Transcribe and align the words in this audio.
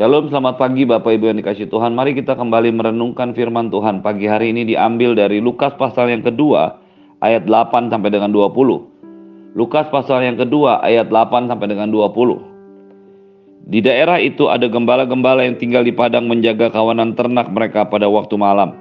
Shalom, 0.00 0.32
selamat 0.32 0.56
pagi 0.56 0.88
Bapak 0.88 1.12
Ibu 1.12 1.28
yang 1.28 1.44
dikasih 1.44 1.68
Tuhan. 1.68 1.92
Mari 1.92 2.16
kita 2.16 2.32
kembali 2.32 2.72
merenungkan 2.72 3.36
firman 3.36 3.68
Tuhan. 3.68 4.00
Pagi 4.00 4.24
hari 4.24 4.48
ini 4.48 4.64
diambil 4.64 5.12
dari 5.12 5.44
Lukas 5.44 5.76
pasal 5.76 6.08
yang 6.08 6.24
kedua, 6.24 6.72
ayat 7.20 7.44
8 7.44 7.92
sampai 7.92 8.08
dengan 8.08 8.32
20. 8.32 8.48
Lukas 9.52 9.92
pasal 9.92 10.24
yang 10.24 10.40
kedua, 10.40 10.80
ayat 10.80 11.12
8 11.12 11.52
sampai 11.52 11.68
dengan 11.68 11.92
20. 11.92 12.16
Di 13.68 13.84
daerah 13.84 14.16
itu 14.16 14.48
ada 14.48 14.72
gembala-gembala 14.72 15.44
yang 15.44 15.60
tinggal 15.60 15.84
di 15.84 15.92
padang 15.92 16.32
menjaga 16.32 16.72
kawanan 16.72 17.12
ternak 17.12 17.52
mereka 17.52 17.84
pada 17.84 18.08
waktu 18.08 18.40
malam. 18.40 18.72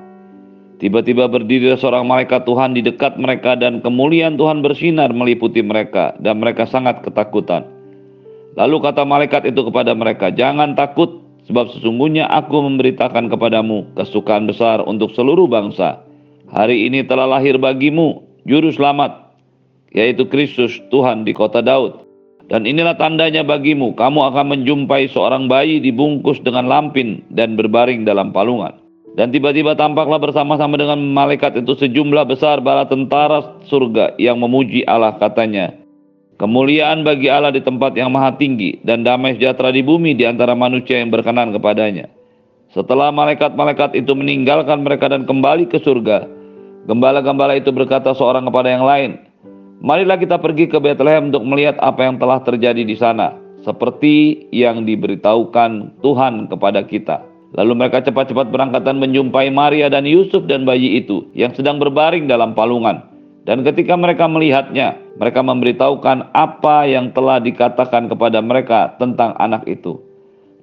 Tiba-tiba 0.80 1.28
berdiri 1.28 1.76
seorang 1.76 2.08
malaikat 2.08 2.48
Tuhan 2.48 2.72
di 2.72 2.80
dekat 2.80 3.20
mereka 3.20 3.60
dan 3.60 3.84
kemuliaan 3.84 4.40
Tuhan 4.40 4.64
bersinar 4.64 5.12
meliputi 5.12 5.60
mereka 5.60 6.16
dan 6.24 6.40
mereka 6.40 6.64
sangat 6.64 7.04
ketakutan. 7.04 7.79
Lalu 8.60 8.76
kata 8.84 9.08
malaikat 9.08 9.48
itu 9.48 9.64
kepada 9.72 9.96
mereka, 9.96 10.36
"Jangan 10.36 10.76
takut, 10.76 11.24
sebab 11.48 11.72
sesungguhnya 11.72 12.28
aku 12.28 12.60
memberitakan 12.60 13.32
kepadamu 13.32 13.88
kesukaan 13.96 14.52
besar 14.52 14.84
untuk 14.84 15.16
seluruh 15.16 15.48
bangsa. 15.48 16.04
Hari 16.52 16.92
ini 16.92 17.08
telah 17.08 17.24
lahir 17.24 17.56
bagimu 17.56 18.20
juru 18.44 18.68
selamat, 18.76 19.32
yaitu 19.96 20.28
Kristus 20.28 20.76
Tuhan 20.92 21.24
di 21.24 21.32
kota 21.32 21.64
Daud. 21.64 22.04
Dan 22.52 22.68
inilah 22.68 23.00
tandanya 23.00 23.48
bagimu, 23.48 23.96
kamu 23.96 24.20
akan 24.34 24.46
menjumpai 24.58 25.08
seorang 25.08 25.48
bayi 25.48 25.80
dibungkus 25.80 26.44
dengan 26.44 26.68
lampin 26.68 27.24
dan 27.32 27.56
berbaring 27.56 28.04
dalam 28.04 28.36
palungan." 28.36 28.76
Dan 29.16 29.32
tiba-tiba 29.32 29.74
tampaklah 29.80 30.20
bersama-sama 30.20 30.76
dengan 30.76 31.00
malaikat 31.16 31.56
itu 31.64 31.80
sejumlah 31.80 32.28
besar 32.28 32.60
bala 32.60 32.84
tentara 32.92 33.56
surga 33.72 34.20
yang 34.20 34.36
memuji 34.40 34.84
Allah 34.84 35.16
katanya, 35.16 35.79
Kemuliaan 36.40 37.04
bagi 37.04 37.28
Allah 37.28 37.52
di 37.52 37.60
tempat 37.60 38.00
yang 38.00 38.16
maha 38.16 38.32
tinggi 38.40 38.80
dan 38.88 39.04
damai 39.04 39.36
sejahtera 39.36 39.76
di 39.76 39.84
bumi 39.84 40.16
di 40.16 40.24
antara 40.24 40.56
manusia 40.56 40.96
yang 40.96 41.12
berkenan 41.12 41.52
kepadanya. 41.52 42.08
Setelah 42.72 43.12
malaikat-malaikat 43.12 44.00
itu 44.00 44.16
meninggalkan 44.16 44.80
mereka 44.80 45.12
dan 45.12 45.28
kembali 45.28 45.68
ke 45.68 45.84
surga, 45.84 46.24
gembala-gembala 46.88 47.60
itu 47.60 47.76
berkata 47.76 48.16
seorang 48.16 48.48
kepada 48.48 48.72
yang 48.72 48.88
lain, 48.88 49.12
Marilah 49.84 50.16
kita 50.16 50.40
pergi 50.40 50.72
ke 50.72 50.80
Bethlehem 50.80 51.28
untuk 51.28 51.44
melihat 51.44 51.76
apa 51.84 52.08
yang 52.08 52.16
telah 52.16 52.40
terjadi 52.44 52.88
di 52.88 52.96
sana, 52.96 53.36
seperti 53.64 54.48
yang 54.56 54.88
diberitahukan 54.88 56.00
Tuhan 56.00 56.48
kepada 56.48 56.88
kita. 56.88 57.20
Lalu 57.58 57.84
mereka 57.84 58.00
cepat-cepat 58.06 58.48
berangkat 58.54 58.88
dan 58.88 59.02
menjumpai 59.02 59.52
Maria 59.52 59.92
dan 59.92 60.08
Yusuf 60.08 60.46
dan 60.46 60.64
bayi 60.64 61.04
itu 61.04 61.28
yang 61.36 61.52
sedang 61.52 61.82
berbaring 61.82 62.32
dalam 62.32 62.56
palungan. 62.56 63.09
Dan 63.50 63.66
ketika 63.66 63.98
mereka 63.98 64.30
melihatnya, 64.30 64.94
mereka 65.18 65.42
memberitahukan 65.42 66.38
apa 66.38 66.86
yang 66.86 67.10
telah 67.18 67.42
dikatakan 67.42 68.06
kepada 68.06 68.46
mereka 68.46 68.94
tentang 69.02 69.34
anak 69.42 69.66
itu. 69.66 69.98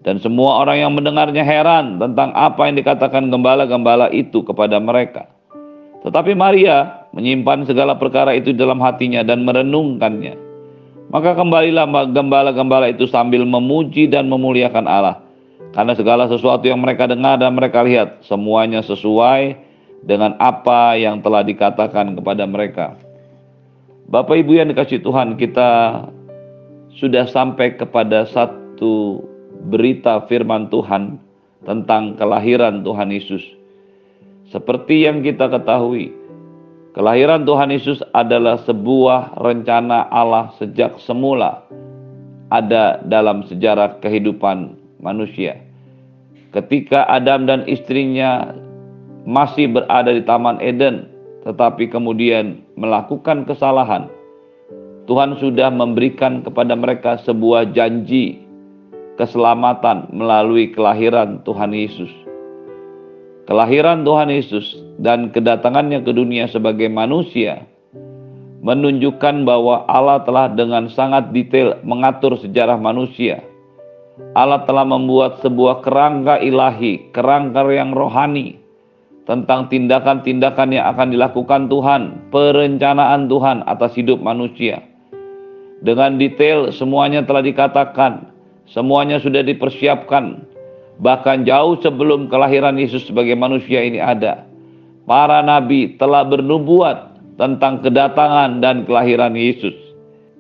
Dan 0.07 0.23
semua 0.23 0.63
orang 0.63 0.87
yang 0.87 0.95
mendengarnya 0.95 1.43
heran 1.43 1.99
tentang 1.99 2.31
apa 2.31 2.71
yang 2.71 2.79
dikatakan 2.79 3.27
gembala-gembala 3.27 4.07
itu 4.15 4.47
kepada 4.47 4.79
mereka. 4.79 5.27
Tetapi 6.07 6.39
Maria 6.39 7.11
menyimpan 7.11 7.67
segala 7.67 7.99
perkara 7.99 8.39
itu 8.39 8.55
dalam 8.55 8.79
hatinya 8.79 9.27
dan 9.27 9.43
merenungkannya. 9.43 10.39
Maka 11.11 11.35
kembalilah 11.35 11.91
gembala-gembala 12.15 12.87
itu 12.87 13.11
sambil 13.11 13.43
memuji 13.43 14.07
dan 14.07 14.31
memuliakan 14.31 14.87
Allah. 14.87 15.27
Karena 15.75 15.99
segala 15.99 16.31
sesuatu 16.31 16.63
yang 16.71 16.79
mereka 16.79 17.11
dengar 17.11 17.35
dan 17.35 17.51
mereka 17.51 17.83
lihat, 17.83 18.23
semuanya 18.23 18.79
sesuai 18.87 19.66
dengan 20.05 20.37
apa 20.43 20.99
yang 20.99 21.25
telah 21.25 21.47
dikatakan 21.47 22.19
kepada 22.19 22.45
mereka. 22.45 22.99
Bapak 24.07 24.39
Ibu 24.39 24.53
yang 24.61 24.69
dikasih 24.71 25.03
Tuhan, 25.03 25.35
kita 25.35 26.03
sudah 26.97 27.27
sampai 27.27 27.75
kepada 27.75 28.29
satu 28.31 29.25
berita 29.67 30.23
firman 30.31 30.71
Tuhan 30.71 31.19
tentang 31.67 32.15
kelahiran 32.15 32.87
Tuhan 32.87 33.11
Yesus. 33.11 33.43
Seperti 34.55 35.11
yang 35.11 35.27
kita 35.27 35.51
ketahui, 35.51 36.15
kelahiran 36.95 37.43
Tuhan 37.43 37.75
Yesus 37.75 37.99
adalah 38.15 38.63
sebuah 38.63 39.43
rencana 39.43 40.07
Allah 40.15 40.55
sejak 40.63 41.03
semula 41.03 41.67
ada 42.55 43.03
dalam 43.03 43.43
sejarah 43.51 43.99
kehidupan 43.99 44.79
manusia. 45.03 45.59
Ketika 46.55 47.05
Adam 47.11 47.45
dan 47.51 47.67
istrinya 47.67 48.55
masih 49.27 49.69
berada 49.75 50.15
di 50.15 50.23
Taman 50.23 50.63
Eden, 50.63 51.11
tetapi 51.43 51.91
kemudian 51.91 52.63
melakukan 52.79 53.43
kesalahan, 53.45 54.07
Tuhan 55.11 55.39
sudah 55.43 55.69
memberikan 55.71 56.47
kepada 56.47 56.79
mereka 56.79 57.19
sebuah 57.27 57.75
janji 57.75 58.43
keselamatan 59.19 60.11
melalui 60.15 60.71
kelahiran 60.71 61.43
Tuhan 61.43 61.75
Yesus. 61.75 62.11
Kelahiran 63.47 64.03
Tuhan 64.03 64.31
Yesus 64.31 64.75
dan 64.99 65.31
kedatangannya 65.31 66.03
ke 66.03 66.11
dunia 66.11 66.51
sebagai 66.51 66.91
manusia 66.91 67.63
menunjukkan 68.67 69.47
bahwa 69.47 69.87
Allah 69.87 70.27
telah 70.27 70.51
dengan 70.51 70.91
sangat 70.91 71.31
detail 71.31 71.79
mengatur 71.87 72.35
sejarah 72.43 72.75
manusia. 72.75 73.39
Allah 74.35 74.67
telah 74.67 74.83
membuat 74.83 75.39
sebuah 75.47 75.87
kerangka 75.87 76.43
ilahi, 76.43 77.15
kerangka 77.15 77.63
yang 77.71 77.95
rohani, 77.95 78.59
tentang 79.27 79.67
tindakan-tindakan 79.67 80.71
yang 80.71 80.87
akan 80.95 81.11
dilakukan 81.11 81.67
Tuhan, 81.67 82.31
perencanaan 82.31 83.27
Tuhan 83.27 83.67
atas 83.67 83.99
hidup 83.99 84.23
manusia. 84.23 84.81
Dengan 85.83 86.17
detail 86.17 86.71
semuanya 86.71 87.27
telah 87.27 87.43
dikatakan, 87.43 88.31
semuanya 88.71 89.19
sudah 89.19 89.43
dipersiapkan. 89.43 90.47
Bahkan 90.97 91.45
jauh 91.45 91.77
sebelum 91.85 92.33
kelahiran 92.33 92.81
Yesus 92.81 93.05
sebagai 93.05 93.37
manusia 93.37 93.85
ini 93.85 94.01
ada. 94.01 94.49
Para 95.05 95.45
nabi 95.45 95.93
telah 96.01 96.25
bernubuat 96.25 97.21
tentang 97.37 97.85
kedatangan 97.85 98.65
dan 98.65 98.89
kelahiran 98.89 99.37
Yesus. 99.37 99.77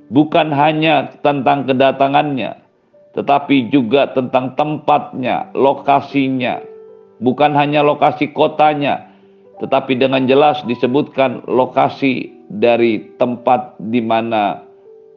Bukan 0.08 0.54
hanya 0.54 1.12
tentang 1.20 1.66
kedatangannya, 1.66 2.56
tetapi 3.18 3.68
juga 3.68 4.14
tentang 4.14 4.54
tempatnya, 4.54 5.50
lokasinya, 5.52 6.62
Bukan 7.16 7.56
hanya 7.56 7.80
lokasi 7.80 8.30
kotanya, 8.36 9.08
tetapi 9.62 9.96
dengan 9.96 10.28
jelas 10.28 10.60
disebutkan 10.68 11.44
lokasi 11.48 12.28
dari 12.52 13.16
tempat 13.16 13.80
di 13.80 14.04
mana 14.04 14.60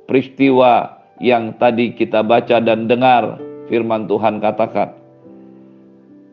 peristiwa 0.08 1.00
yang 1.20 1.54
tadi 1.60 1.92
kita 1.94 2.24
baca 2.24 2.64
dan 2.64 2.88
dengar 2.88 3.38
firman 3.68 4.08
Tuhan 4.08 4.40
katakan. 4.40 4.96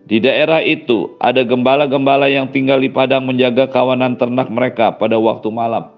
Di 0.07 0.23
daerah 0.23 0.63
itu 0.63 1.19
ada 1.19 1.43
gembala-gembala 1.43 2.31
yang 2.31 2.55
tinggal 2.55 2.79
di 2.79 2.87
padang 2.87 3.27
menjaga 3.27 3.67
kawanan 3.67 4.15
ternak 4.15 4.47
mereka 4.47 4.95
pada 4.95 5.19
waktu 5.19 5.51
malam. 5.51 5.91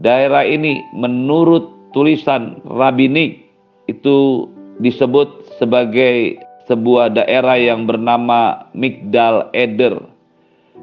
Daerah 0.00 0.48
ini 0.48 0.80
menurut 0.96 1.68
tulisan 1.92 2.64
rabbinik 2.64 3.44
itu 3.92 4.48
disebut 4.80 5.28
sebagai 5.60 6.40
sebuah 6.68 7.12
daerah 7.12 7.60
yang 7.60 7.84
bernama 7.84 8.68
Migdal 8.72 9.52
Eder. 9.52 10.00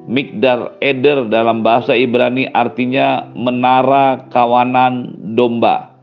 Migdal 0.08 0.78
Eder 0.82 1.30
dalam 1.30 1.62
bahasa 1.62 1.94
Ibrani 1.94 2.50
artinya 2.54 3.30
menara 3.38 4.26
kawanan 4.34 5.14
domba. 5.36 5.94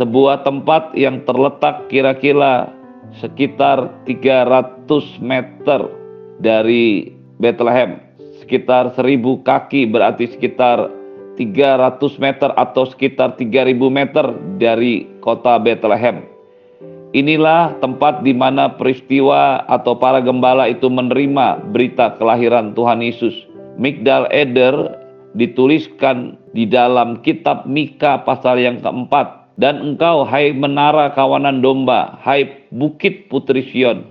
Sebuah 0.00 0.42
tempat 0.44 0.96
yang 0.96 1.22
terletak 1.28 1.86
kira-kira 1.92 2.72
sekitar 3.20 3.92
300 4.08 4.88
meter 5.20 5.80
dari 6.40 7.12
Bethlehem. 7.36 8.00
Sekitar 8.40 8.96
1000 8.96 9.20
kaki 9.44 9.86
berarti 9.92 10.32
sekitar 10.32 10.88
300 11.36 12.00
meter 12.20 12.50
atau 12.56 12.84
sekitar 12.88 13.36
3000 13.36 13.76
meter 13.88 14.26
dari 14.56 15.08
kota 15.20 15.56
Bethlehem. 15.60 16.31
Inilah 17.12 17.76
tempat 17.84 18.24
di 18.24 18.32
mana 18.32 18.72
peristiwa 18.72 19.68
atau 19.68 19.92
para 19.92 20.24
gembala 20.24 20.64
itu 20.64 20.88
menerima 20.88 21.60
berita 21.68 22.16
kelahiran 22.16 22.72
Tuhan 22.72 23.04
Yesus. 23.04 23.36
Migdal 23.76 24.32
Eder 24.32 24.96
dituliskan 25.36 26.40
di 26.56 26.64
dalam 26.64 27.20
kitab 27.20 27.68
Mika 27.68 28.24
pasal 28.24 28.64
yang 28.64 28.80
keempat. 28.80 29.44
Dan 29.60 29.84
engkau 29.84 30.24
hai 30.24 30.56
menara 30.56 31.12
kawanan 31.12 31.60
domba, 31.60 32.16
hai 32.24 32.48
bukit 32.72 33.28
putri 33.28 33.60
Sion. 33.68 34.08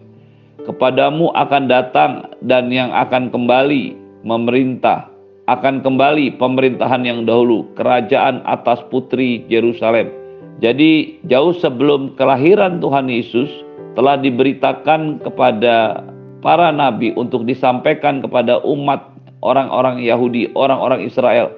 Kepadamu 0.70 1.34
akan 1.34 1.66
datang 1.66 2.30
dan 2.46 2.70
yang 2.70 2.94
akan 2.94 3.34
kembali 3.34 3.98
memerintah. 4.22 5.10
Akan 5.50 5.82
kembali 5.82 6.38
pemerintahan 6.38 7.02
yang 7.02 7.26
dahulu, 7.26 7.66
kerajaan 7.74 8.46
atas 8.46 8.86
putri 8.94 9.42
Yerusalem 9.50 10.21
jadi 10.60 11.22
jauh 11.32 11.56
sebelum 11.56 12.20
kelahiran 12.20 12.84
Tuhan 12.84 13.08
Yesus 13.08 13.48
telah 13.96 14.20
diberitakan 14.20 15.24
kepada 15.24 16.04
para 16.44 16.74
nabi 16.74 17.16
untuk 17.16 17.48
disampaikan 17.48 18.20
kepada 18.20 18.60
umat 18.66 19.12
orang-orang 19.46 20.02
Yahudi, 20.04 20.50
orang-orang 20.54 21.06
Israel 21.06 21.54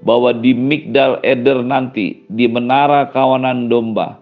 bahwa 0.00 0.32
di 0.32 0.56
Migdal 0.56 1.20
Eder 1.20 1.60
nanti 1.60 2.24
di 2.32 2.48
menara 2.48 3.12
kawanan 3.12 3.68
domba 3.68 4.16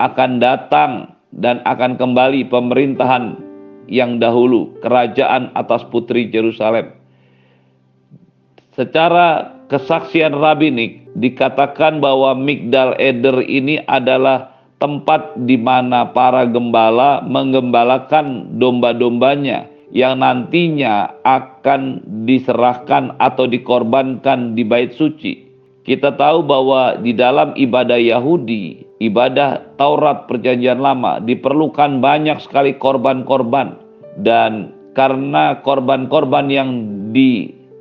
akan 0.00 0.40
datang 0.40 1.12
dan 1.36 1.60
akan 1.68 2.00
kembali 2.00 2.48
pemerintahan 2.48 3.36
yang 3.90 4.22
dahulu, 4.22 4.72
kerajaan 4.80 5.50
atas 5.58 5.84
putri 5.90 6.30
Yerusalem. 6.30 6.94
Secara 8.74 9.59
kesaksian 9.70 10.34
rabbinik 10.34 11.06
dikatakan 11.14 12.02
bahwa 12.02 12.34
Migdal 12.34 12.98
Eder 12.98 13.40
ini 13.46 13.78
adalah 13.86 14.50
tempat 14.82 15.38
di 15.46 15.54
mana 15.54 16.10
para 16.10 16.44
gembala 16.44 17.22
menggembalakan 17.22 18.58
domba-dombanya 18.58 19.70
yang 19.94 20.22
nantinya 20.22 21.22
akan 21.22 22.02
diserahkan 22.26 23.14
atau 23.22 23.46
dikorbankan 23.46 24.58
di 24.58 24.66
bait 24.66 24.94
suci. 24.94 25.46
Kita 25.86 26.14
tahu 26.14 26.44
bahwa 26.44 27.00
di 27.00 27.16
dalam 27.16 27.56
ibadah 27.56 27.98
Yahudi, 27.98 28.84
ibadah 29.02 29.74
Taurat 29.80 30.28
Perjanjian 30.30 30.78
Lama 30.78 31.18
diperlukan 31.18 31.98
banyak 31.98 32.38
sekali 32.44 32.76
korban-korban 32.78 33.74
dan 34.22 34.70
karena 34.94 35.58
korban-korban 35.64 36.46
yang 36.52 36.70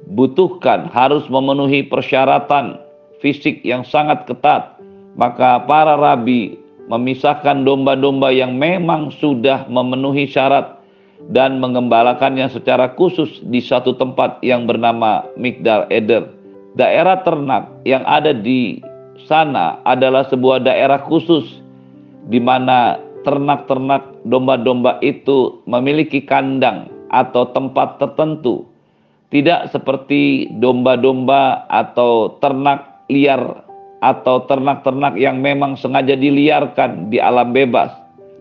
dibutuhkan 0.09 0.89
harus 0.89 1.29
memenuhi 1.29 1.85
persyaratan 1.85 2.81
fisik 3.21 3.61
yang 3.61 3.85
sangat 3.85 4.25
ketat, 4.25 4.81
maka 5.13 5.61
para 5.69 5.93
rabi 5.93 6.57
memisahkan 6.89 7.61
domba-domba 7.61 8.33
yang 8.33 8.57
memang 8.57 9.13
sudah 9.21 9.69
memenuhi 9.69 10.25
syarat 10.25 10.81
dan 11.29 11.61
mengembalakannya 11.61 12.49
secara 12.49 12.89
khusus 12.97 13.29
di 13.53 13.61
satu 13.61 13.93
tempat 13.93 14.41
yang 14.41 14.65
bernama 14.65 15.29
Migdal 15.37 15.85
Eder. 15.93 16.25
Daerah 16.73 17.21
ternak 17.21 17.69
yang 17.85 18.01
ada 18.09 18.33
di 18.33 18.81
sana 19.29 19.77
adalah 19.85 20.25
sebuah 20.25 20.65
daerah 20.65 20.97
khusus 21.05 21.61
di 22.33 22.41
mana 22.41 22.97
ternak-ternak 23.27 24.25
domba-domba 24.25 24.97
itu 25.05 25.59
memiliki 25.69 26.23
kandang 26.23 26.89
atau 27.13 27.51
tempat 27.51 27.99
tertentu. 27.99 28.68
Tidak 29.29 29.69
seperti 29.69 30.49
domba-domba 30.57 31.69
atau 31.69 32.41
ternak 32.41 33.05
liar 33.09 33.61
atau 34.01 34.49
ternak-ternak 34.49 35.19
yang 35.21 35.37
memang 35.43 35.77
sengaja 35.77 36.17
diliarkan 36.17 37.13
di 37.13 37.21
alam 37.21 37.53
bebas 37.53 37.93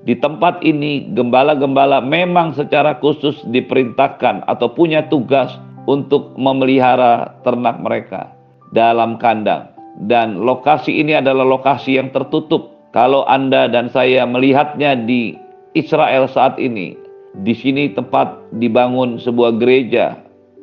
di 0.06 0.14
tempat 0.14 0.62
ini 0.62 1.10
gembala-gembala 1.12 1.98
memang 1.98 2.54
secara 2.54 2.96
khusus 3.02 3.42
diperintahkan 3.50 4.46
atau 4.46 4.70
punya 4.70 5.02
tugas 5.10 5.50
untuk 5.84 6.32
memelihara 6.38 7.34
ternak 7.42 7.76
mereka 7.82 8.30
dalam 8.70 9.18
kandang. 9.18 9.68
Dan 9.98 10.46
lokasi 10.46 11.02
ini 11.02 11.18
adalah 11.18 11.42
lokasi 11.42 11.98
yang 11.98 12.14
tertutup. 12.14 12.70
Kalau 12.94 13.26
Anda 13.26 13.66
dan 13.66 13.90
saya 13.90 14.22
melihatnya 14.22 14.94
di 14.94 15.34
Israel 15.74 16.30
saat 16.30 16.56
ini, 16.62 16.94
di 17.42 17.52
sini 17.52 17.90
tempat 17.90 18.32
dibangun 18.56 19.18
sebuah 19.18 19.58
gereja 19.58 20.16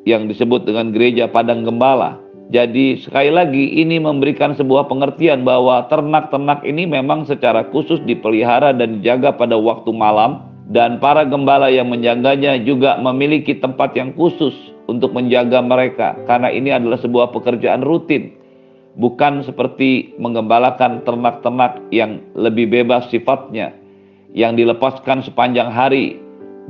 yang 0.06 0.30
disebut 0.30 0.64
dengan 0.70 0.94
gereja 0.94 1.28
padang 1.28 1.66
gembala 1.66 2.22
jadi 2.54 3.02
sekali 3.02 3.34
lagi 3.34 3.82
ini 3.82 3.98
memberikan 3.98 4.54
sebuah 4.54 4.86
pengertian 4.86 5.42
bahwa 5.42 5.90
ternak-ternak 5.90 6.62
ini 6.62 6.86
memang 6.86 7.26
secara 7.26 7.66
khusus 7.74 7.98
dipelihara 8.06 8.70
dan 8.70 9.02
dijaga 9.02 9.34
pada 9.34 9.58
waktu 9.58 9.90
malam 9.90 10.46
dan 10.70 11.02
para 11.02 11.26
gembala 11.26 11.74
yang 11.74 11.90
menjaganya 11.90 12.62
juga 12.62 13.02
memiliki 13.02 13.58
tempat 13.58 13.98
yang 13.98 14.14
khusus 14.14 14.54
untuk 14.86 15.14
menjaga 15.14 15.62
mereka 15.66 16.14
karena 16.30 16.54
ini 16.54 16.70
adalah 16.70 17.02
sebuah 17.02 17.34
pekerjaan 17.34 17.82
rutin 17.82 18.38
bukan 18.96 19.42
seperti 19.42 20.16
menggembalakan 20.22 21.04
ternak-ternak 21.04 21.82
yang 21.92 22.22
lebih 22.38 22.70
bebas 22.70 23.10
sifatnya 23.12 23.76
yang 24.36 24.60
dilepaskan 24.60 25.24
sepanjang 25.24 25.72
hari 25.72 26.20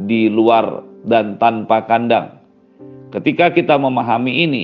di 0.05 0.29
luar 0.29 0.85
dan 1.05 1.41
tanpa 1.41 1.81
kandang. 1.89 2.34
Ketika 3.13 3.53
kita 3.53 3.77
memahami 3.77 4.45
ini, 4.45 4.63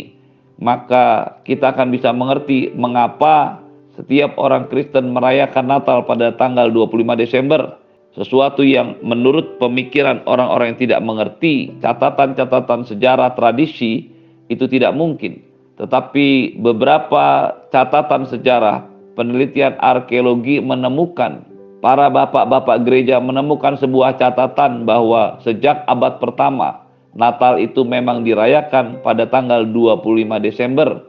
maka 0.61 1.37
kita 1.41 1.73
akan 1.73 1.89
bisa 1.89 2.13
mengerti 2.13 2.69
mengapa 2.77 3.61
setiap 3.97 4.37
orang 4.37 4.69
Kristen 4.69 5.11
merayakan 5.11 5.67
Natal 5.67 6.05
pada 6.05 6.31
tanggal 6.37 6.69
25 6.69 7.17
Desember. 7.17 7.81
Sesuatu 8.11 8.59
yang 8.59 8.99
menurut 8.99 9.55
pemikiran 9.55 10.19
orang-orang 10.27 10.75
yang 10.75 10.81
tidak 10.83 11.01
mengerti 11.01 11.71
catatan-catatan 11.79 12.83
sejarah 12.83 13.31
tradisi 13.39 14.11
itu 14.51 14.67
tidak 14.67 14.91
mungkin. 14.91 15.39
Tetapi 15.79 16.59
beberapa 16.59 17.55
catatan 17.71 18.27
sejarah 18.27 18.83
penelitian 19.15 19.79
arkeologi 19.79 20.59
menemukan 20.59 21.47
para 21.79 22.11
bapak-bapak 22.11 22.83
gereja 22.83 23.17
menemukan 23.23 23.79
sebuah 23.79 24.19
catatan 24.19 24.83
bahwa 24.83 25.39
sejak 25.41 25.87
abad 25.87 26.19
pertama 26.19 26.90
Natal 27.11 27.59
itu 27.59 27.83
memang 27.83 28.23
dirayakan 28.23 29.03
pada 29.03 29.27
tanggal 29.27 29.67
25 29.67 30.39
Desember 30.39 31.03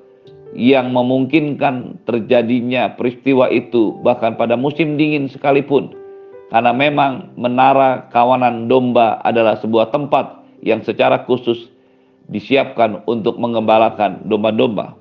yang 0.52 0.93
memungkinkan 0.93 2.04
terjadinya 2.04 2.93
peristiwa 2.99 3.49
itu 3.49 3.96
bahkan 4.04 4.37
pada 4.37 4.58
musim 4.58 5.00
dingin 5.00 5.31
sekalipun 5.31 5.94
karena 6.52 6.75
memang 6.75 7.32
menara 7.38 8.10
kawanan 8.12 8.69
domba 8.69 9.22
adalah 9.25 9.56
sebuah 9.62 9.88
tempat 9.94 10.44
yang 10.60 10.84
secara 10.84 11.25
khusus 11.25 11.72
disiapkan 12.28 13.00
untuk 13.08 13.40
mengembalakan 13.40 14.20
domba-domba. 14.28 14.94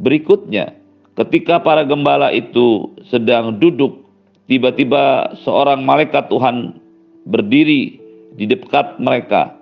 Berikutnya, 0.00 0.74
ketika 1.14 1.60
para 1.60 1.84
gembala 1.84 2.32
itu 2.32 2.90
sedang 3.06 3.60
duduk, 3.60 4.00
tiba-tiba 4.48 5.36
seorang 5.44 5.84
malaikat 5.84 6.32
Tuhan 6.32 6.80
berdiri 7.28 8.00
di 8.34 8.44
dekat 8.48 8.98
mereka 8.98 9.54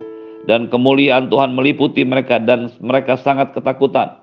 dan 0.46 0.66
kemuliaan 0.66 1.30
Tuhan 1.30 1.54
meliputi 1.54 2.02
mereka 2.02 2.42
dan 2.42 2.70
mereka 2.82 3.18
sangat 3.18 3.54
ketakutan. 3.54 4.18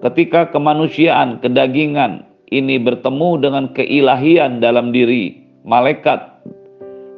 Ketika 0.00 0.48
kemanusiaan, 0.48 1.42
kedagingan 1.44 2.24
ini 2.48 2.80
bertemu 2.80 3.30
dengan 3.42 3.64
keilahian 3.76 4.58
dalam 4.62 4.94
diri 4.94 5.36
malaikat, 5.66 6.40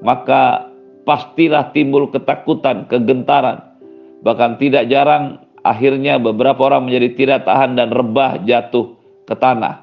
maka 0.02 0.67
pastilah 1.06 1.70
timbul 1.70 2.11
ketakutan, 2.11 2.90
kegentaran. 2.90 3.62
Bahkan 4.23 4.58
tidak 4.58 4.90
jarang 4.90 5.43
akhirnya 5.62 6.19
beberapa 6.19 6.70
orang 6.70 6.90
menjadi 6.90 7.08
tidak 7.14 7.40
tahan 7.46 7.78
dan 7.78 7.94
rebah 7.94 8.43
jatuh 8.43 8.94
ke 9.26 9.35
tanah. 9.38 9.82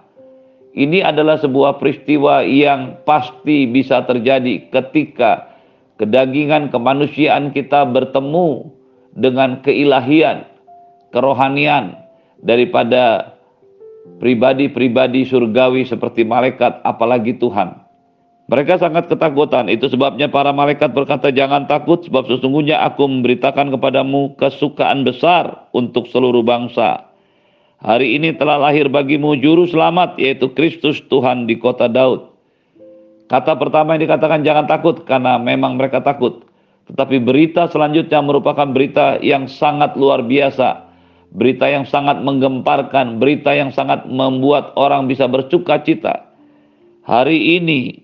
Ini 0.69 1.02
adalah 1.02 1.42
sebuah 1.42 1.81
peristiwa 1.81 2.45
yang 2.45 3.02
pasti 3.04 3.66
bisa 3.66 4.06
terjadi 4.06 4.69
ketika 4.69 5.49
kedagingan 6.00 6.72
kemanusiaan 6.72 7.51
kita 7.51 7.83
bertemu 7.83 8.71
dengan 9.14 9.59
keilahian, 9.62 10.47
kerohanian 11.12 12.00
daripada 12.40 13.35
pribadi-pribadi 14.24 15.28
surgawi 15.28 15.83
seperti 15.83 16.24
malaikat 16.24 16.80
apalagi 16.88 17.35
Tuhan. 17.35 17.85
Mereka 18.50 18.81
sangat 18.81 19.06
ketakutan, 19.06 19.69
itu 19.69 19.85
sebabnya 19.94 20.26
para 20.26 20.50
malaikat 20.50 20.90
berkata 20.90 21.30
jangan 21.30 21.69
takut 21.69 22.02
sebab 22.02 22.26
sesungguhnya 22.26 22.81
aku 22.81 23.06
memberitakan 23.06 23.69
kepadamu 23.78 24.33
kesukaan 24.42 25.06
besar 25.06 25.69
untuk 25.69 26.09
seluruh 26.09 26.42
bangsa. 26.42 27.06
Hari 27.85 28.18
ini 28.18 28.33
telah 28.33 28.57
lahir 28.57 28.90
bagimu 28.90 29.38
juru 29.38 29.69
selamat 29.69 30.18
yaitu 30.18 30.50
Kristus 30.57 30.97
Tuhan 31.14 31.45
di 31.45 31.62
kota 31.62 31.85
Daud. 31.85 32.29
Kata 33.30 33.54
pertama 33.62 33.94
yang 33.94 34.09
dikatakan 34.09 34.42
jangan 34.42 34.66
takut 34.66 35.06
karena 35.06 35.38
memang 35.38 35.78
mereka 35.78 36.02
takut. 36.02 36.50
Tetapi 36.90 37.21
berita 37.21 37.69
selanjutnya 37.69 38.26
merupakan 38.26 38.66
berita 38.66 39.21
yang 39.21 39.45
sangat 39.45 39.94
luar 39.94 40.26
biasa. 40.26 40.90
Berita 41.30 41.69
yang 41.69 41.86
sangat 41.86 42.26
menggemparkan, 42.26 43.21
berita 43.21 43.54
yang 43.54 43.69
sangat 43.69 44.09
membuat 44.09 44.74
orang 44.74 45.06
bisa 45.06 45.30
bersuka 45.30 45.78
cita. 45.86 46.26
Hari 47.06 47.62
ini 47.62 48.02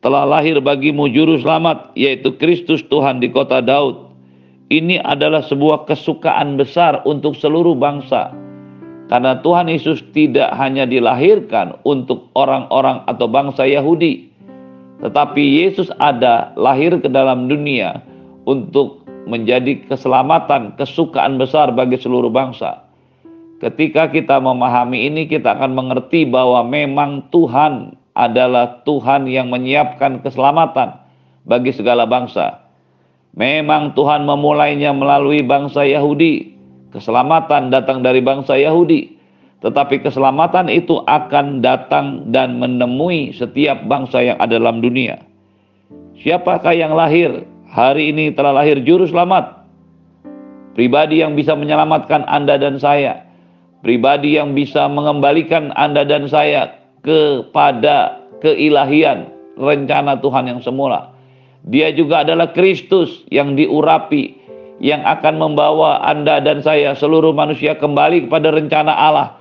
telah 0.00 0.24
lahir 0.24 0.56
bagimu 0.64 1.12
juru 1.12 1.36
selamat 1.36 1.92
yaitu 1.92 2.32
Kristus 2.40 2.80
Tuhan 2.88 3.20
di 3.20 3.28
kota 3.28 3.60
Daud. 3.60 4.08
Ini 4.72 5.04
adalah 5.04 5.44
sebuah 5.44 5.84
kesukaan 5.84 6.56
besar 6.56 7.04
untuk 7.04 7.36
seluruh 7.36 7.76
bangsa. 7.76 8.32
Karena 9.08 9.40
Tuhan 9.40 9.72
Yesus 9.72 10.04
tidak 10.12 10.52
hanya 10.56 10.84
dilahirkan 10.84 11.80
untuk 11.88 12.28
orang-orang 12.36 13.04
atau 13.08 13.24
bangsa 13.28 13.64
Yahudi, 13.64 14.27
tetapi 14.98 15.42
Yesus 15.62 15.90
ada 16.02 16.50
lahir 16.58 16.98
ke 16.98 17.06
dalam 17.06 17.46
dunia 17.46 18.02
untuk 18.50 19.06
menjadi 19.28 19.86
keselamatan, 19.86 20.74
kesukaan 20.74 21.38
besar 21.38 21.70
bagi 21.70 22.00
seluruh 22.00 22.32
bangsa. 22.32 22.82
Ketika 23.58 24.10
kita 24.10 24.38
memahami 24.38 25.10
ini, 25.10 25.26
kita 25.26 25.58
akan 25.58 25.74
mengerti 25.74 26.24
bahwa 26.26 26.62
memang 26.66 27.26
Tuhan 27.34 27.98
adalah 28.14 28.82
Tuhan 28.82 29.26
yang 29.30 29.50
menyiapkan 29.50 30.22
keselamatan 30.22 30.94
bagi 31.46 31.70
segala 31.74 32.06
bangsa. 32.06 32.66
Memang 33.38 33.94
Tuhan 33.94 34.26
memulainya 34.26 34.90
melalui 34.94 35.44
bangsa 35.46 35.86
Yahudi. 35.86 36.58
Keselamatan 36.88 37.68
datang 37.68 38.00
dari 38.00 38.24
bangsa 38.24 38.56
Yahudi 38.56 39.17
tetapi 39.58 40.06
keselamatan 40.06 40.70
itu 40.70 41.02
akan 41.02 41.58
datang 41.58 42.30
dan 42.30 42.62
menemui 42.62 43.34
setiap 43.34 43.82
bangsa 43.90 44.22
yang 44.22 44.38
ada 44.38 44.54
dalam 44.54 44.78
dunia. 44.78 45.18
Siapakah 46.22 46.74
yang 46.74 46.94
lahir? 46.94 47.42
Hari 47.68 48.14
ini 48.14 48.30
telah 48.32 48.54
lahir 48.54 48.80
juru 48.86 49.04
selamat. 49.10 49.66
Pribadi 50.78 51.20
yang 51.20 51.34
bisa 51.34 51.58
menyelamatkan 51.58 52.22
Anda 52.30 52.54
dan 52.54 52.78
saya. 52.78 53.26
Pribadi 53.82 54.38
yang 54.38 54.54
bisa 54.54 54.86
mengembalikan 54.86 55.74
Anda 55.74 56.06
dan 56.06 56.30
saya 56.30 56.78
kepada 57.02 58.22
keilahian 58.38 59.30
rencana 59.58 60.22
Tuhan 60.22 60.54
yang 60.54 60.60
semula. 60.62 61.14
Dia 61.66 61.90
juga 61.90 62.22
adalah 62.22 62.54
Kristus 62.54 63.26
yang 63.34 63.58
diurapi 63.58 64.38
yang 64.78 65.02
akan 65.02 65.42
membawa 65.42 65.98
Anda 66.06 66.38
dan 66.38 66.62
saya 66.62 66.94
seluruh 66.94 67.34
manusia 67.34 67.74
kembali 67.74 68.30
kepada 68.30 68.54
rencana 68.54 68.94
Allah 68.94 69.37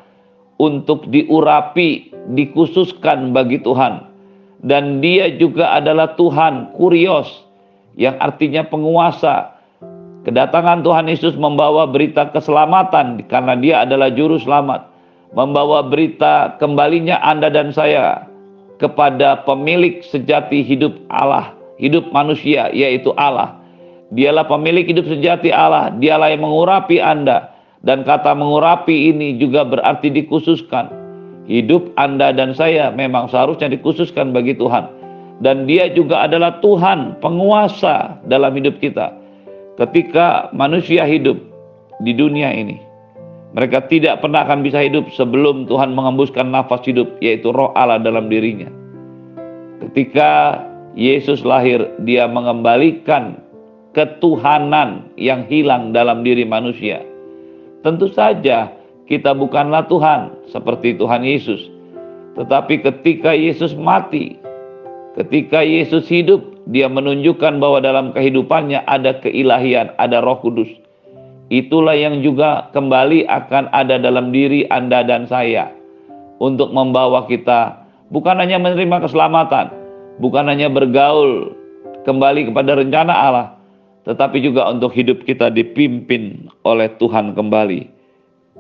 untuk 0.58 1.10
diurapi, 1.10 2.14
dikhususkan 2.34 3.34
bagi 3.34 3.62
Tuhan. 3.62 4.06
Dan 4.66 5.00
dia 5.06 5.30
juga 5.38 5.78
adalah 5.78 6.18
Tuhan 6.18 6.74
kurios 6.74 7.30
yang 7.94 8.18
artinya 8.18 8.66
penguasa. 8.66 9.54
Kedatangan 10.26 10.82
Tuhan 10.82 11.08
Yesus 11.08 11.38
membawa 11.38 11.88
berita 11.88 12.28
keselamatan 12.34 13.24
karena 13.30 13.54
dia 13.56 13.76
adalah 13.86 14.12
juru 14.12 14.42
selamat. 14.42 14.90
Membawa 15.38 15.86
berita 15.86 16.58
kembalinya 16.58 17.22
Anda 17.22 17.54
dan 17.54 17.70
saya 17.72 18.26
kepada 18.82 19.46
pemilik 19.46 20.02
sejati 20.04 20.66
hidup 20.66 20.98
Allah, 21.14 21.54
hidup 21.78 22.10
manusia 22.12 22.74
yaitu 22.74 23.14
Allah 23.16 23.58
Dialah 24.08 24.48
pemilik 24.48 24.88
hidup 24.88 25.04
sejati 25.04 25.52
Allah, 25.52 25.92
dialah 25.92 26.32
yang 26.32 26.48
mengurapi 26.48 27.04
Anda. 27.04 27.57
Dan 27.86 28.02
kata 28.02 28.34
mengurapi 28.34 29.14
ini 29.14 29.38
juga 29.38 29.66
berarti 29.68 30.10
dikhususkan. 30.10 30.90
Hidup 31.48 31.94
Anda 31.96 32.36
dan 32.36 32.52
saya 32.58 32.92
memang 32.92 33.32
seharusnya 33.32 33.72
dikhususkan 33.72 34.36
bagi 34.36 34.58
Tuhan. 34.58 34.90
Dan 35.40 35.70
dia 35.70 35.86
juga 35.94 36.26
adalah 36.26 36.58
Tuhan, 36.66 37.22
penguasa 37.22 38.18
dalam 38.26 38.58
hidup 38.58 38.82
kita. 38.82 39.14
Ketika 39.78 40.50
manusia 40.50 41.06
hidup 41.06 41.38
di 42.02 42.12
dunia 42.18 42.50
ini, 42.50 42.82
mereka 43.54 43.86
tidak 43.86 44.20
pernah 44.20 44.44
akan 44.44 44.66
bisa 44.66 44.82
hidup 44.82 45.08
sebelum 45.14 45.70
Tuhan 45.70 45.94
mengembuskan 45.94 46.50
nafas 46.52 46.84
hidup, 46.84 47.08
yaitu 47.22 47.54
roh 47.54 47.72
Allah 47.78 48.02
dalam 48.02 48.28
dirinya. 48.28 48.68
Ketika 49.78 50.62
Yesus 50.98 51.46
lahir, 51.46 51.86
dia 52.04 52.26
mengembalikan 52.26 53.38
ketuhanan 53.94 55.10
yang 55.16 55.46
hilang 55.48 55.94
dalam 55.96 56.26
diri 56.26 56.44
manusia. 56.44 57.06
Tentu 57.88 58.12
saja 58.12 58.68
kita 59.08 59.32
bukanlah 59.32 59.88
Tuhan 59.88 60.52
seperti 60.52 61.00
Tuhan 61.00 61.24
Yesus. 61.24 61.72
Tetapi 62.36 62.84
ketika 62.84 63.32
Yesus 63.32 63.80
mati, 63.80 64.36
ketika 65.16 65.64
Yesus 65.64 66.04
hidup, 66.12 66.44
dia 66.68 66.92
menunjukkan 66.92 67.64
bahwa 67.64 67.80
dalam 67.80 68.12
kehidupannya 68.12 68.84
ada 68.92 69.16
keilahian, 69.24 69.96
ada 70.04 70.20
roh 70.20 70.36
kudus. 70.44 70.68
Itulah 71.48 71.96
yang 71.96 72.20
juga 72.20 72.68
kembali 72.76 73.24
akan 73.24 73.72
ada 73.72 73.96
dalam 73.96 74.36
diri 74.36 74.68
Anda 74.68 75.08
dan 75.08 75.24
saya. 75.32 75.72
Untuk 76.44 76.76
membawa 76.76 77.24
kita 77.24 77.88
bukan 78.12 78.36
hanya 78.44 78.60
menerima 78.60 79.08
keselamatan, 79.08 79.72
bukan 80.20 80.52
hanya 80.52 80.68
bergaul 80.68 81.56
kembali 82.04 82.52
kepada 82.52 82.84
rencana 82.84 83.16
Allah, 83.16 83.48
tetapi 84.08 84.40
juga 84.40 84.72
untuk 84.72 84.96
hidup 84.96 85.28
kita 85.28 85.52
dipimpin 85.52 86.48
oleh 86.64 86.88
Tuhan 86.96 87.36
kembali. 87.36 87.92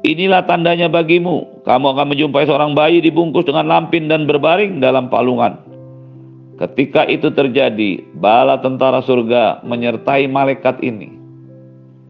Inilah 0.04 0.44
tandanya 0.46 0.92
bagimu, 0.92 1.63
kamu 1.63 1.86
akan 1.96 2.06
menjumpai 2.13 2.46
seorang 2.46 2.75
bayi 2.77 3.01
dibungkus 3.01 3.48
dengan 3.48 3.66
lampin 3.66 4.12
dan 4.12 4.27
berbaring 4.27 4.84
dalam 4.84 5.08
palungan. 5.10 5.58
Ketika 6.60 7.08
itu 7.08 7.32
terjadi, 7.32 8.04
bala 8.20 8.60
tentara 8.60 9.01
surga 9.01 9.63
menyertai 9.66 10.27
malaikat 10.30 10.84
ini. 10.84 11.16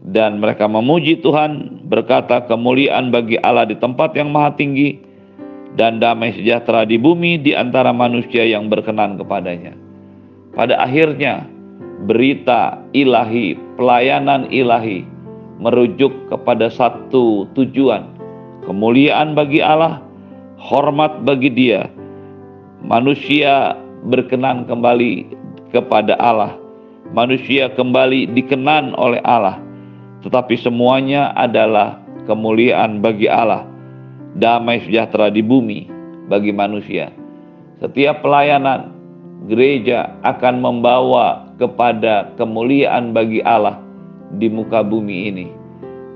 Dan 0.08 0.40
mereka 0.40 0.68
memuji 0.68 1.20
Tuhan, 1.20 1.84
berkata 1.88 2.44
kemuliaan 2.48 3.12
bagi 3.12 3.36
Allah 3.44 3.68
di 3.68 3.76
tempat 3.76 4.16
yang 4.16 4.32
maha 4.32 4.56
tinggi, 4.56 4.98
dan 5.76 6.00
damai 6.00 6.32
sejahtera 6.32 6.88
di 6.88 6.96
bumi 6.96 7.38
di 7.38 7.52
antara 7.52 7.92
manusia 7.92 8.42
yang 8.44 8.72
berkenan 8.72 9.20
kepadanya. 9.20 9.76
Pada 10.56 10.80
akhirnya, 10.80 11.44
berita 12.06 12.78
ilahi, 12.94 13.58
pelayanan 13.74 14.46
ilahi 14.52 15.02
merujuk 15.58 16.14
kepada 16.30 16.70
satu 16.70 17.50
tujuan, 17.58 18.06
kemuliaan 18.62 19.34
bagi 19.34 19.58
Allah, 19.58 19.98
hormat 20.60 21.26
bagi 21.26 21.50
Dia. 21.50 21.90
Manusia 22.78 23.74
berkenan 24.06 24.70
kembali 24.70 25.34
kepada 25.74 26.14
Allah. 26.22 26.54
Manusia 27.10 27.72
kembali 27.74 28.30
dikenan 28.36 28.94
oleh 28.94 29.18
Allah. 29.26 29.58
Tetapi 30.22 30.54
semuanya 30.60 31.34
adalah 31.34 31.98
kemuliaan 32.30 33.02
bagi 33.02 33.26
Allah. 33.26 33.66
Damai 34.38 34.84
sejahtera 34.86 35.32
di 35.32 35.42
bumi 35.42 35.90
bagi 36.30 36.54
manusia. 36.54 37.10
Setiap 37.82 38.22
pelayanan 38.22 38.92
gereja 39.50 40.12
akan 40.22 40.60
membawa 40.62 41.47
kepada 41.58 42.32
kemuliaan 42.38 43.10
bagi 43.12 43.42
Allah 43.42 43.82
di 44.38 44.46
muka 44.46 44.86
bumi 44.86 45.28
ini, 45.28 45.46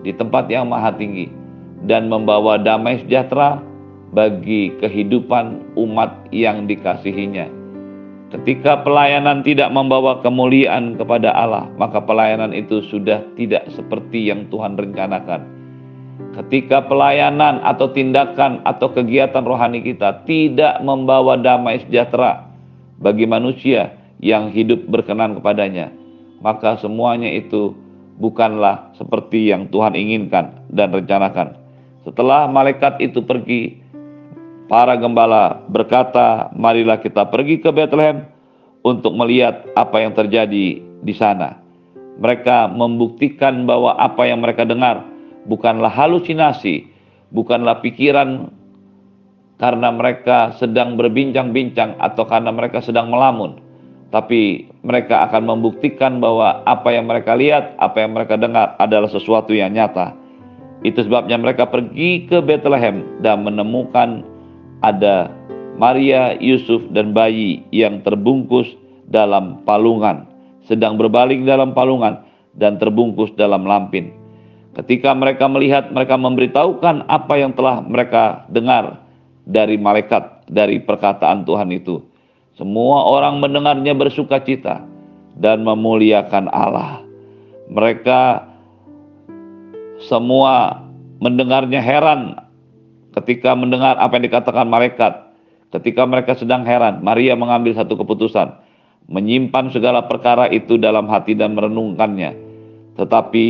di 0.06 0.14
tempat 0.14 0.46
yang 0.48 0.70
maha 0.70 0.94
tinggi, 0.94 1.28
dan 1.84 2.06
membawa 2.06 2.56
damai 2.56 3.02
sejahtera 3.02 3.58
bagi 4.14 4.72
kehidupan 4.78 5.74
umat 5.74 6.30
yang 6.30 6.70
dikasihinya. 6.70 7.48
Ketika 8.32 8.80
pelayanan 8.80 9.44
tidak 9.44 9.68
membawa 9.68 10.24
kemuliaan 10.24 10.96
kepada 10.96 11.36
Allah, 11.36 11.68
maka 11.76 12.00
pelayanan 12.00 12.56
itu 12.56 12.80
sudah 12.88 13.20
tidak 13.36 13.68
seperti 13.76 14.32
yang 14.32 14.48
Tuhan 14.48 14.80
rencanakan. 14.80 15.44
Ketika 16.32 16.80
pelayanan 16.88 17.60
atau 17.60 17.92
tindakan 17.92 18.64
atau 18.64 18.88
kegiatan 18.88 19.44
rohani 19.44 19.84
kita 19.84 20.24
tidak 20.24 20.80
membawa 20.80 21.36
damai 21.36 21.84
sejahtera 21.84 22.48
bagi 23.04 23.28
manusia, 23.28 23.92
yang 24.22 24.54
hidup 24.54 24.86
berkenan 24.86 25.34
kepadanya, 25.36 25.90
maka 26.38 26.78
semuanya 26.78 27.28
itu 27.28 27.74
bukanlah 28.22 28.94
seperti 28.94 29.50
yang 29.50 29.66
Tuhan 29.68 29.98
inginkan 29.98 30.62
dan 30.70 30.94
rencanakan. 30.94 31.58
Setelah 32.06 32.46
malaikat 32.46 33.02
itu 33.02 33.22
pergi, 33.22 33.82
para 34.70 34.94
gembala 34.94 35.62
berkata, 35.66 36.54
"Marilah 36.54 37.02
kita 37.02 37.26
pergi 37.28 37.58
ke 37.58 37.74
Bethlehem 37.74 38.26
untuk 38.86 39.14
melihat 39.18 39.66
apa 39.74 40.02
yang 40.02 40.14
terjadi 40.14 40.78
di 40.82 41.14
sana." 41.14 41.58
Mereka 42.22 42.70
membuktikan 42.74 43.64
bahwa 43.66 43.98
apa 43.98 44.28
yang 44.28 44.44
mereka 44.44 44.62
dengar 44.62 45.02
bukanlah 45.46 45.90
halusinasi, 45.90 46.86
bukanlah 47.32 47.80
pikiran 47.82 48.52
karena 49.62 49.94
mereka 49.94 50.58
sedang 50.58 50.98
berbincang-bincang 50.98 51.96
atau 52.02 52.26
karena 52.26 52.50
mereka 52.50 52.82
sedang 52.82 53.08
melamun, 53.14 53.61
tapi 54.12 54.68
mereka 54.84 55.24
akan 55.26 55.48
membuktikan 55.48 56.20
bahwa 56.20 56.60
apa 56.68 56.92
yang 56.92 57.08
mereka 57.08 57.32
lihat, 57.32 57.72
apa 57.80 58.04
yang 58.04 58.12
mereka 58.12 58.36
dengar 58.36 58.76
adalah 58.76 59.08
sesuatu 59.08 59.56
yang 59.56 59.72
nyata. 59.72 60.12
Itu 60.84 61.00
sebabnya 61.08 61.40
mereka 61.40 61.64
pergi 61.64 62.28
ke 62.28 62.44
Bethlehem 62.44 63.24
dan 63.24 63.40
menemukan 63.48 64.20
ada 64.84 65.32
Maria, 65.80 66.36
Yusuf, 66.36 66.84
dan 66.92 67.16
bayi 67.16 67.64
yang 67.72 68.04
terbungkus 68.04 68.68
dalam 69.08 69.64
palungan, 69.64 70.28
sedang 70.68 71.00
berbaling 71.00 71.48
dalam 71.48 71.72
palungan 71.72 72.20
dan 72.60 72.76
terbungkus 72.76 73.32
dalam 73.40 73.64
lampin. 73.64 74.12
Ketika 74.76 75.16
mereka 75.16 75.48
melihat, 75.48 75.88
mereka 75.88 76.20
memberitahukan 76.20 77.08
apa 77.08 77.34
yang 77.40 77.56
telah 77.56 77.80
mereka 77.80 78.44
dengar 78.52 79.00
dari 79.48 79.80
malaikat, 79.80 80.44
dari 80.52 80.84
perkataan 80.84 81.48
Tuhan 81.48 81.72
itu 81.72 82.11
semua 82.52 83.08
orang 83.08 83.40
mendengarnya 83.40 83.96
bersuka 83.96 84.36
cita 84.44 84.84
dan 85.40 85.64
memuliakan 85.64 86.52
Allah. 86.52 87.00
Mereka 87.72 88.44
semua 90.04 90.84
mendengarnya 91.22 91.80
heran 91.80 92.36
ketika 93.16 93.56
mendengar 93.56 93.96
apa 93.96 94.12
yang 94.20 94.28
dikatakan 94.28 94.68
malaikat. 94.68 95.32
Ketika 95.72 96.04
mereka 96.04 96.36
sedang 96.36 96.68
heran, 96.68 97.00
Maria 97.00 97.32
mengambil 97.32 97.72
satu 97.72 97.96
keputusan, 97.96 98.52
menyimpan 99.08 99.72
segala 99.72 100.04
perkara 100.04 100.44
itu 100.52 100.76
dalam 100.76 101.08
hati 101.08 101.32
dan 101.32 101.56
merenungkannya. 101.56 102.36
Tetapi 103.00 103.46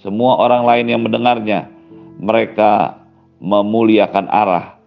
semua 0.00 0.40
orang 0.40 0.64
lain 0.64 0.88
yang 0.88 1.04
mendengarnya, 1.04 1.68
mereka 2.16 2.96
memuliakan 3.36 4.32
Allah, 4.32 4.80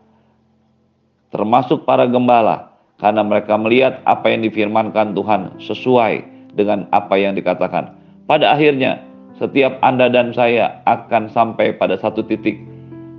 termasuk 1.29 1.85
para 1.85 2.09
gembala 2.09 2.74
karena 2.99 3.21
mereka 3.23 3.59
melihat 3.59 3.99
apa 4.07 4.31
yang 4.31 4.45
difirmankan 4.47 5.11
Tuhan 5.15 5.55
sesuai 5.59 6.13
dengan 6.55 6.87
apa 6.95 7.15
yang 7.19 7.35
dikatakan. 7.35 7.91
Pada 8.25 8.55
akhirnya, 8.55 9.03
setiap 9.35 9.75
Anda 9.83 10.07
dan 10.07 10.31
saya 10.31 10.79
akan 10.87 11.27
sampai 11.29 11.75
pada 11.75 11.99
satu 11.99 12.23
titik 12.23 12.55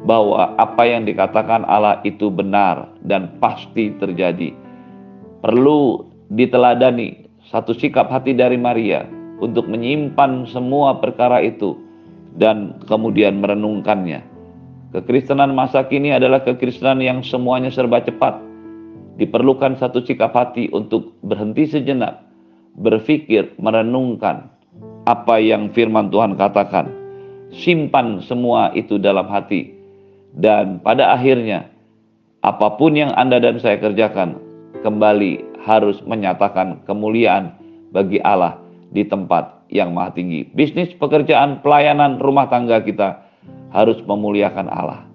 bahwa 0.07 0.55
apa 0.57 0.87
yang 0.87 1.05
dikatakan 1.05 1.67
Allah 1.69 2.01
itu 2.07 2.33
benar 2.33 2.89
dan 3.05 3.37
pasti 3.43 3.93
terjadi. 4.01 4.55
Perlu 5.45 6.07
diteladani 6.33 7.27
satu 7.51 7.77
sikap 7.77 8.09
hati 8.09 8.33
dari 8.33 8.57
Maria 8.57 9.05
untuk 9.43 9.69
menyimpan 9.69 10.49
semua 10.49 10.97
perkara 10.97 11.43
itu 11.45 11.77
dan 12.39 12.81
kemudian 12.89 13.43
merenungkannya. 13.43 14.23
Kekristenan 14.95 15.53
masa 15.53 15.85
kini 15.85 16.15
adalah 16.15 16.41
kekristenan 16.41 17.03
yang 17.03 17.19
semuanya 17.21 17.69
serba 17.69 18.01
cepat. 18.01 18.39
Diperlukan 19.17 19.81
satu 19.81 20.05
sikap 20.05 20.37
hati 20.37 20.69
untuk 20.77 21.17
berhenti 21.25 21.65
sejenak, 21.65 22.21
berpikir, 22.77 23.57
merenungkan 23.57 24.53
apa 25.09 25.41
yang 25.41 25.73
firman 25.73 26.13
Tuhan 26.13 26.37
katakan. 26.37 26.93
Simpan 27.57 28.21
semua 28.21 28.75
itu 28.77 29.01
dalam 29.01 29.25
hati. 29.33 29.73
Dan 30.37 30.85
pada 30.85 31.17
akhirnya, 31.17 31.73
apa 32.45 32.77
pun 32.77 32.93
yang 32.93 33.15
Anda 33.17 33.41
dan 33.41 33.57
saya 33.57 33.81
kerjakan, 33.81 34.37
kembali 34.85 35.65
harus 35.65 35.99
menyatakan 36.05 36.85
kemuliaan 36.85 37.57
bagi 37.97 38.21
Allah 38.21 38.61
di 38.93 39.03
tempat 39.03 39.67
yang 39.73 39.97
maha 39.97 40.13
tinggi. 40.13 40.47
Bisnis, 40.53 40.93
pekerjaan, 40.95 41.65
pelayanan, 41.65 42.21
rumah 42.21 42.47
tangga 42.53 42.85
kita 42.85 43.25
harus 43.73 43.99
memuliakan 44.05 44.69
Allah. 44.69 45.09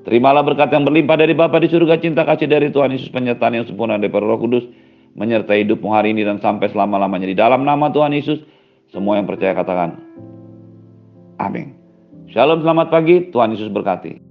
Terimalah 0.00 0.40
berkat 0.40 0.72
yang 0.72 0.88
berlimpah 0.88 1.16
dari 1.20 1.36
Bapa 1.36 1.60
di 1.60 1.68
surga, 1.68 2.00
cinta 2.00 2.24
kasih 2.24 2.48
dari 2.48 2.72
Tuhan 2.72 2.96
Yesus, 2.96 3.12
penyertaan 3.12 3.52
yang 3.52 3.66
sempurna 3.68 4.00
dari 4.00 4.08
Roh 4.08 4.40
Kudus, 4.40 4.64
menyertai 5.12 5.68
hidupmu 5.68 5.92
hari 5.92 6.16
ini 6.16 6.24
dan 6.24 6.40
sampai 6.40 6.72
selama-lamanya. 6.72 7.28
Di 7.28 7.36
dalam 7.36 7.68
nama 7.68 7.92
Tuhan 7.92 8.16
Yesus, 8.16 8.40
semua 8.88 9.20
yang 9.20 9.28
percaya 9.28 9.52
katakan, 9.52 10.00
Amin. 11.36 11.76
Shalom, 12.32 12.64
selamat 12.64 12.88
pagi, 12.88 13.28
Tuhan 13.28 13.52
Yesus 13.52 13.68
berkati. 13.68 14.29